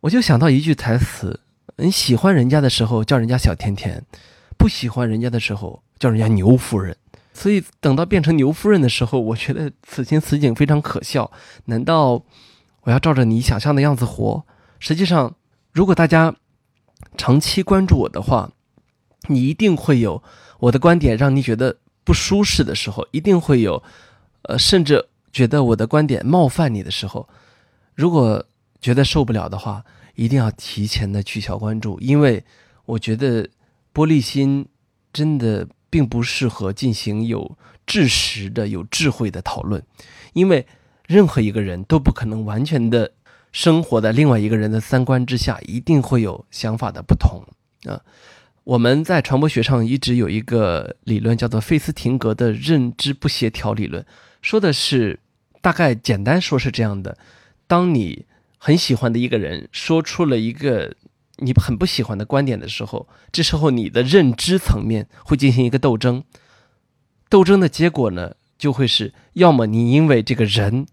[0.00, 1.40] 我就想到一句台词：
[1.76, 4.02] 你喜欢人家的时候叫人家小甜甜，
[4.56, 6.96] 不喜欢人家的时候叫人家牛夫人。
[7.38, 11.30] 所以等到变成牛夫人的时候，我觉得此情此景非常可笑。
[11.66, 12.20] 难道
[12.82, 14.44] 我要照着你想象的样子活？
[14.80, 15.36] 实际上，
[15.72, 16.34] 如果大家
[17.16, 18.50] 长期关注我的话，
[19.28, 20.20] 你一定会有
[20.58, 23.80] 我的观点让你觉得不舒适的时候，一定会有，
[24.42, 27.28] 呃，甚至觉得我的观点冒犯你的时候。
[27.94, 28.44] 如果
[28.80, 29.84] 觉得受不了的话，
[30.16, 32.42] 一定要提前的取消关注，因为
[32.84, 33.48] 我觉得
[33.94, 34.66] 玻璃心
[35.12, 39.82] 真的并不适合进行有知识的、有智慧的讨论，
[40.32, 40.66] 因为
[41.06, 43.12] 任何一个人都不可能完全的
[43.52, 47.42] 生活在另外一个人的三观之下，一定会有想法的不同。
[47.84, 48.00] 啊。
[48.64, 54.04] 我们在传播学上一直有一个理论，叫做费斯廷格的认知不协调理论，
[54.42, 55.18] 说的是，
[55.62, 57.16] 大概简单说是这样的：
[57.66, 58.26] 当你
[58.58, 60.94] 很喜欢的一个人说出了一个
[61.38, 66.22] 你很不喜欢的观点的时候，这时候你的认知层面会进行一个斗争，
[67.28, 70.86] 斗争的结果呢，就会是要么你因为这个人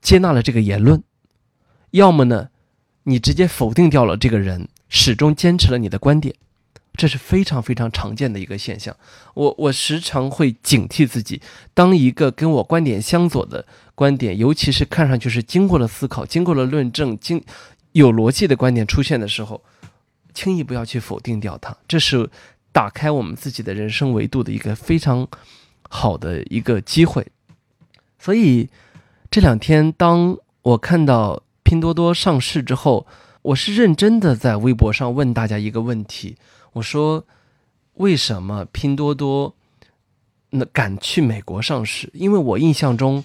[0.00, 1.02] 接纳了这个言论，
[1.90, 2.48] 要么呢，
[3.04, 6.34] 你直接否定掉了这个人，始终坚持了你的观点。
[6.94, 8.96] 这是非常非常常见的一个现象，
[9.34, 11.40] 我我时常会警惕自己，
[11.72, 17.40] 当一个跟我观点相左的观点，尤其是看上去是经过了思考、经过了论证、经
[17.92, 19.62] 有逻辑的观点出现的时候，
[20.34, 21.76] 轻易不要去否定掉它。
[21.86, 22.28] 这是
[22.72, 25.26] 打开我们自己的人生维度的一个非常
[25.88, 27.26] 好的一个机会。
[28.18, 28.68] 所以
[29.30, 33.06] 这两天，当我看到拼多多上市之后，
[33.42, 36.36] 我是认真的在微博上问大家一个问题。
[36.72, 37.24] 我说，
[37.94, 39.54] 为什么拼多多
[40.50, 42.10] 那敢去美国上市？
[42.12, 43.24] 因为我印象中，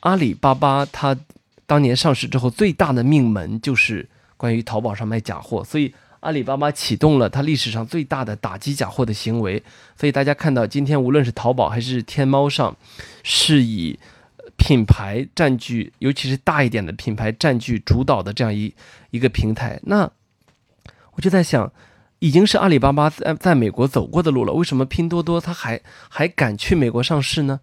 [0.00, 1.16] 阿里巴巴它
[1.66, 9.62] 当年上市之后最大的命门就是关于淘宝上卖假货，所以阿里巴巴启动了它历史上最大的打击假货的行为。
[9.98, 12.76] 所以大家看到今天无论是淘宝还是天猫上，
[13.22, 13.98] 是以
[14.56, 18.74] 品牌占据，尤其是大一点的品牌占据主导的这样一
[19.10, 19.80] 一个平台。
[19.84, 20.10] 那
[21.12, 21.72] 我就在想。
[22.22, 25.80] 已经是阿里巴巴在在美国走过的路了，为什么拼多多它还
[26.10, 27.60] 还敢去美国上市呢？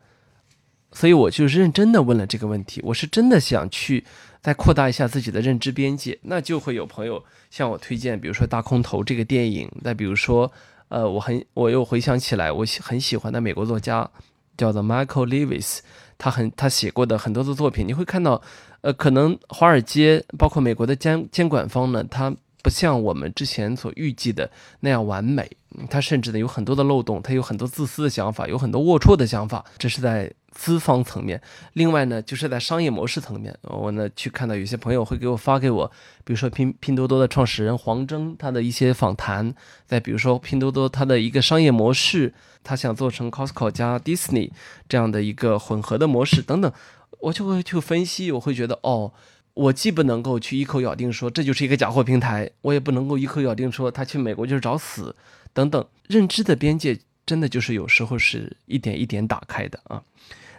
[0.92, 4.04] 所以我就认真的问了这个问题，我是真的想去
[4.48, 10.50] 再扩大一下自己的认知边界，那就会有朋友向我推荐，比如说《大空头》这个电影，再比如说，
[10.88, 14.10] 呃，我很我又回想起来，我很喜欢的美国作家
[14.56, 15.80] 叫做 Michael Lewis，
[16.18, 18.42] 他很他写过的很多的作品，你会看到，
[18.80, 22.34] 呃，可能华尔街包括美国的监监管方呢，他
[22.68, 24.52] 不像我们之前所预计的
[24.82, 25.50] 那样完美，
[25.90, 30.34] 他甚至呢有很多的漏洞，他有很多自私的想法，有很多龌龊的想法，这是在。
[30.52, 31.40] 资方层面，
[31.74, 35.86] 另外呢，就是在商业模式层面，我呢去看到有些朋友会给我发给我，
[36.24, 39.54] 比如说拼拼多多的创始人黄峥他的一些访谈，
[39.86, 44.50] 再比如说拼多多它的一个商业模式，他想做成 Costco 加 Disney
[44.90, 46.74] 这样的一个混合的模式等等，
[47.20, 49.14] 我就会去分析，我会觉得哦，
[49.58, 55.16] 我既不能够去一口咬定说这就是一个假货平台，我也不能够一口咬定说他去美国就是找死
[55.52, 60.04] 等等，认知的边界真的就是有时候是一点一点打开的啊。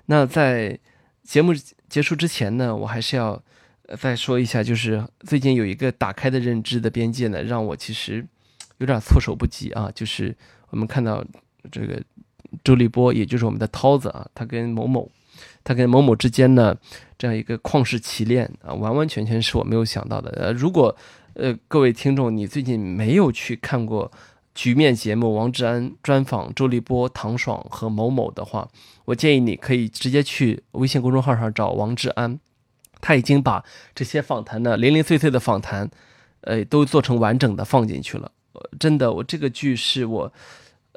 [0.07, 0.77] 那在
[1.23, 1.55] 节目
[1.89, 3.41] 结束之前呢，我还是要
[4.01, 8.27] 再说一下，就是最近有一个打开的认知的边界呢，让我其实
[8.79, 9.91] 有点措手不及啊。
[9.95, 10.35] 就是
[10.71, 11.25] 我们看到
[11.71, 12.03] 这个
[12.65, 15.09] 周立波，也就是我们的涛子啊，他跟某某，
[15.69, 16.75] 他跟某某之间呢，
[17.19, 20.31] 这样一个旷世奇恋啊，完完全全是我没有想到的。
[20.31, 20.97] 呃，如果
[21.35, 24.11] 呃各位听众你最近没有去看过。
[24.55, 28.69] 局面节目，王志安专访周立波、唐爽和某某的话，
[29.05, 32.41] 我建议你可以直接去微信公众号上找王志安，
[33.01, 35.89] 他已经把这些访谈的零零碎碎的访谈，
[36.41, 38.33] 呃，都做成完整的放进去了。
[38.81, 40.33] 真的，我这个剧是我，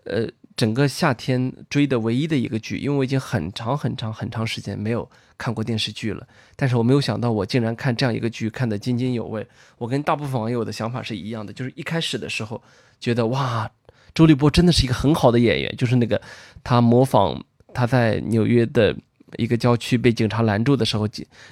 [0.05, 0.27] 呃，
[0.61, 6.27] 整个夏天追的唯一的一个剧，因为我已经很长很长很长时间没有看过电视剧了。
[6.55, 9.43] 但是我没有想到，我竟然看这样一个剧看得津津有味。
[9.79, 12.61] 我跟大部分网友的想法是一样的，就是一开始的时候。
[12.99, 13.71] 觉得哇，
[14.13, 15.75] 周立波真的是一个很好的演员。
[15.75, 16.21] 就是那个
[16.63, 17.43] 他模仿
[17.73, 18.95] 他在纽约的
[19.37, 21.07] 一个郊区被警察拦住的时候，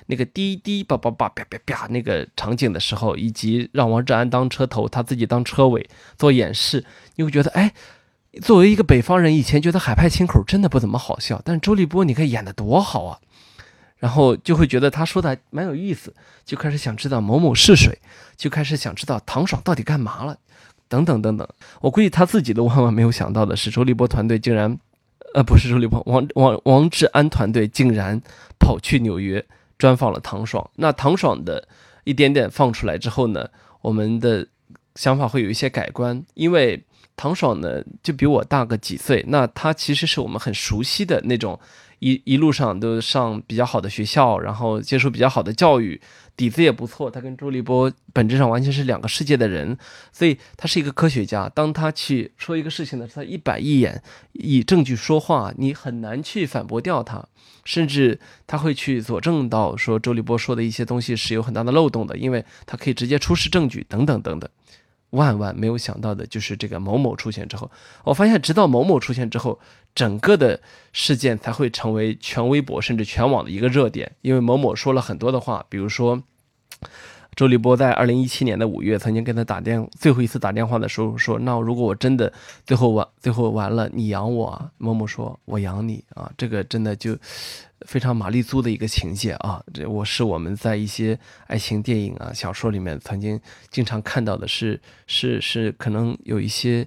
[0.06, 7.74] 那个滴滴叭叭叭啪啪啪那个场景的时候，以及让王志安当车头，他自己当车尾做演示，你会觉得哎，
[8.42, 13.20] 作为一个北方人，以前觉得海派清口真的不怎么好笑，但是周立波你看演的多好啊，
[13.98, 16.14] 然后就会觉得他说的蛮有意思，
[16.46, 17.98] 就开始想知道某某是谁，
[18.38, 20.38] 就开始想知道唐爽到底干嘛了。
[20.88, 21.48] 等等等等，
[21.82, 24.76] 我估计他自己都万万没有想到的是，周立波团队竟然，
[25.36, 28.20] 呃，不是周立波，王王王志安团队竟然
[28.60, 29.46] 跑去纽约
[29.78, 30.68] 专访了唐爽。
[30.78, 31.68] 那唐爽的
[32.06, 33.48] 一点点放出来之后呢，
[33.82, 34.48] 我们的
[34.96, 36.84] 想法会有一些改观，因为
[37.20, 41.60] 唐爽呢就比我大个几岁，那他其实是我们很熟悉的那种。
[42.02, 46.00] 一一路上都上比较好的学校，然后接受比较好的教育，
[46.38, 47.12] 底子也不错。
[47.12, 49.78] 他跟周立波本质上完全是两个世界的人，
[50.14, 51.50] 所以他是一个科学家。
[51.50, 54.02] 当他去说一个事情的时候，他一板一眼，
[54.32, 57.28] 以证据说话，你很难去反驳掉他，
[57.66, 64.50] 甚至他会去佐证到说周立波说的一些东西是有很大的漏洞的，因为他可以直接出示证据等等等等。
[65.12, 67.70] 万万没有想到的就是这个某某出现之后，
[68.04, 69.60] 我发现直到某某出现之后，
[69.96, 70.60] 整个的
[70.94, 74.12] 事件才会成为全微博甚至全网的一个热点。
[74.22, 76.22] 因为某某说了很多的话，比如说
[77.40, 82.34] 周立波在二零一七年的五月曾经跟他打电最后一次打电话的时候说：“那如果我真的
[82.66, 87.18] 最后完最后完了，你养我啊？”某某说：“我养你啊！”这个真的就。
[87.88, 93.40] 非常玛丽苏的一个情节啊，这我是我们在一些爱情电影啊、小说里面曾经
[93.72, 96.86] 经常看到的，是是是，可能有一些，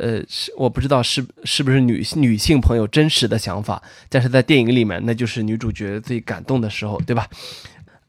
[0.00, 7.28] 呃，是我不知道是是不是女女性朋友真实的想法，但是在电影里面，那就是女主角最感动的时候，对吧？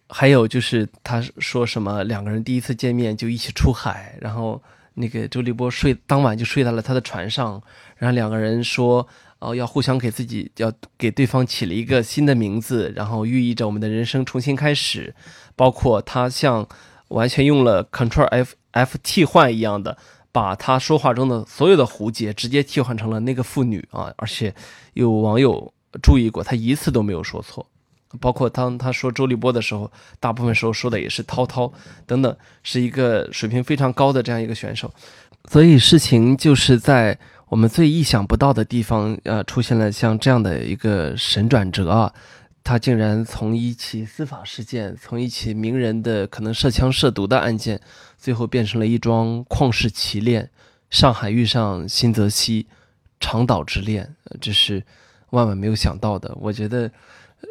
[0.07, 4.61] 还有就是他说什么两个人第一次见面就一起出海，然后
[4.95, 7.61] 那个周立波睡当晚就睡在了他的船上，
[7.97, 9.07] 然后两个人说。
[9.39, 15.13] 哦，要互相给自己，要给对方起了一个新的名字，然后寓意着我们的人生重新开始。
[15.57, 16.65] 包括他像
[17.09, 19.97] 完全用了 Ctrl F F 替换一样的，
[20.31, 24.11] 把他说话中的所有的胡结直接替换成了那个妇女啊！
[24.15, 24.55] 而且
[24.93, 27.67] 有网友注意过，他一次都没有说错。
[28.15, 31.71] 包括当他说周立波的时候，大部分时候说的也是涛涛
[32.05, 34.93] 等等，是一个水平非常高的这样一个选手。
[35.49, 37.17] 所以事情就是在。
[37.47, 42.11] 我们最意想不到的地方，呃，出现了像这样的一个神转折啊！
[42.63, 47.79] 他竟然从一起司法事件，从一起名人的可能涉枪涉毒的案件，
[48.17, 50.49] 最后变成了一桩旷世奇恋。
[50.89, 52.65] 上海遇上新泽西，
[53.19, 54.83] 长岛之恋，这是
[55.29, 56.35] 万万没有想到的。
[56.41, 56.91] 我觉得，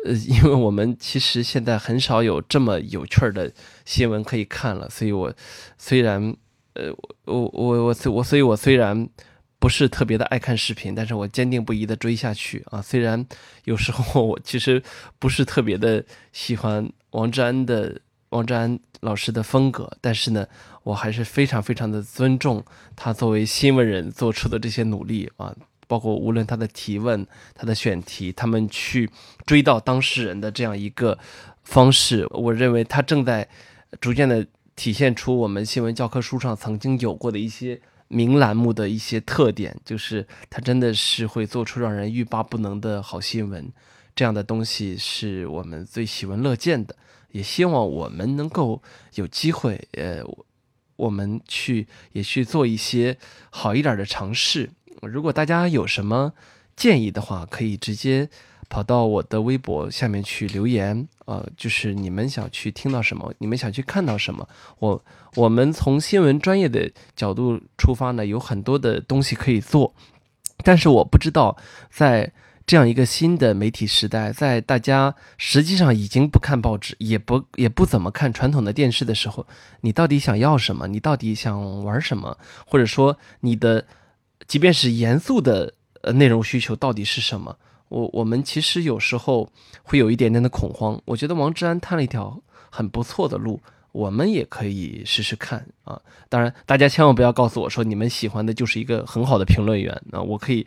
[0.05, 3.53] 呃， 因为我们其实现在很少有这么有趣儿的
[3.85, 5.33] 新闻可以看了，所以我
[5.79, 6.37] 虽然，
[6.75, 6.93] 呃，
[7.25, 9.09] 我我我我，所以我虽然。
[9.57, 12.83] 不是特别的爱看视频，但是我坚定不移的追下去啊。
[12.83, 13.25] 虽然
[13.65, 14.83] 有时候我其实
[15.19, 20.47] 不是特别的喜欢王志安的王志安老师的风格，但是呢，
[20.83, 22.63] 我还是非常非常的尊重
[22.95, 25.55] 他作为新闻人做出的这些努力啊。
[25.87, 29.11] 包括无论他的提问、他的选题，他们去
[29.47, 31.18] 追到当事人的这样一个
[31.62, 33.49] 方式，我认为他正在
[34.01, 43.72] 逐渐的体现出我们新闻教科书上曾经有过的一些名栏目的一些特点，就是他真的是会做出让人欲罢不能的好新闻。
[44.16, 46.95] 这样的东西是我们最喜闻乐见的，
[47.32, 48.80] 也希望我们能够
[49.14, 50.22] 有机会，呃，
[50.97, 53.16] 我们去也去做一些
[53.51, 54.70] 好一点的尝试。
[55.07, 56.33] 如果大家有什么
[56.77, 58.29] 建议的话，可以直接
[58.69, 61.07] 跑到我的微博下面去留言。
[61.27, 64.47] 呃，就是你们想去听到什么，你们想去看到什么，
[64.79, 65.05] 我
[65.37, 69.95] 我们从新闻专业的角度出发呢，有很多的东西可以做。
[70.63, 71.57] 但是我不知道，
[71.91, 72.33] 在
[72.67, 79.47] 这样一个新的媒体时代，在大家实际上已经不看报纸，也不也不怎么看传统的电视的时候，
[79.81, 80.87] 你到底想要什么？
[80.89, 82.37] 你到底想玩什么？
[82.67, 83.87] 或者说你的？
[84.47, 87.57] 即便是严肃的呃内容需求到底是什么？
[87.89, 89.49] 我我们其实有时候
[89.83, 91.01] 会有一点点的恐慌。
[91.05, 92.41] 我觉得王志安探了一条
[92.71, 93.61] 很不错的路，
[93.93, 96.01] 我们也可以试试看啊。
[96.29, 100.21] 当然，大家千万不要告诉我说你们喜欢的就是一个很好的评论员啊。
[100.21, 100.67] 我可以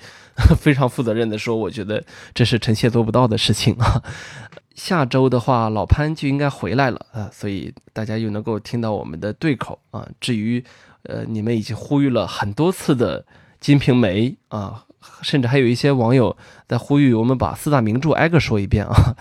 [0.58, 2.02] 非常负责任的说，我觉得
[2.34, 4.02] 这是臣妾做不到的事情啊。
[4.76, 10.08] 下周的话，老潘就应该回来了啊，所以大家又能够听到我们的对口啊。
[10.22, 10.64] 至于
[11.04, 13.22] 呃，你们已经呼吁了很多次的。
[13.68, 14.86] 《金瓶梅》啊，
[15.22, 16.38] 甚至还有一些网友
[16.70, 19.14] 在呼吁我们把四大名著挨个说一遍啊。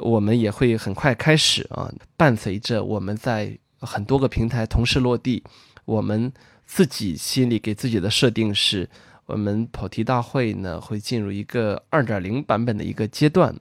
[0.00, 5.42] 我们也会很快开始啊，伴随着我们在很多个平台同时落地，
[5.86, 6.30] 我们
[6.66, 8.86] 自己心里给自己的设定是，
[9.24, 13.56] 我们跑题大会呢会进入一个二点零版本的一个阶段。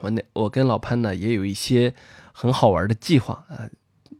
[0.00, 1.94] 我那我跟老潘呢也有一些
[2.32, 3.70] 很好玩的计划啊，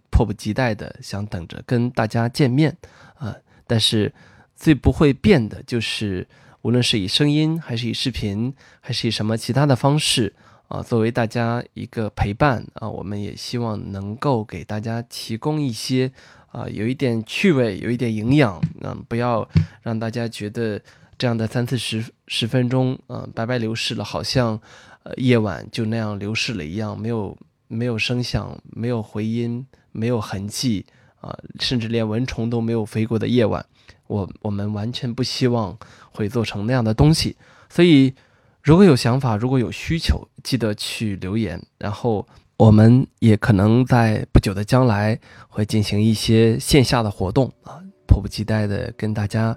[0.09, 2.76] 迫不及待的想等着跟大家见面
[3.16, 3.34] 啊，
[3.66, 4.14] 但是。
[4.59, 6.26] 最不会变的就是，
[6.62, 10.34] 无论是以声音，还是以视频，还是以什么其他的方式
[10.66, 16.11] 啊，作为大家一个陪伴啊，我们也希望能够给大家提供一些
[16.50, 19.48] 啊，有一点趣味，有一点营养，嗯，不要
[19.82, 20.82] 让大家觉得
[21.16, 24.61] 这样的三四十十分钟，嗯，白白流逝了，好像
[25.04, 27.38] 呃夜晚就那样流逝了一样，没有
[27.68, 30.84] 没有声响，没有回音，没有痕迹
[31.21, 33.64] 啊，甚至连蚊虫都没有飞过的夜晚。
[34.07, 35.77] 我我们完全不希望
[36.11, 37.37] 会做成那样的东西，
[37.69, 38.14] 所以
[38.62, 41.62] 如果有想法，如果有需求，记得去留言。
[41.77, 49.55] 然后我们也可能在不久的将来会进行一些线下的活动啊，迫不及待的跟大家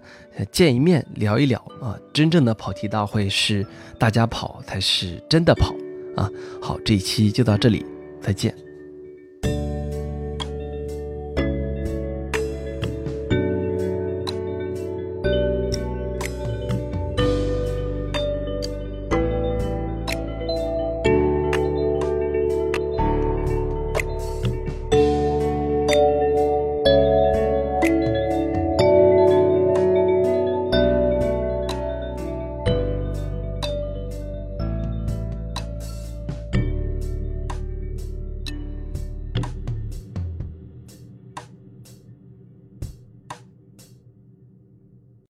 [0.52, 1.98] 见一面，聊一聊啊。
[2.14, 3.66] 真正的跑题大会是
[3.98, 5.74] 大家跑才是真的跑
[6.18, 6.30] 啊。
[6.62, 7.86] 好，这一期就到这里，
[8.22, 8.71] 再见。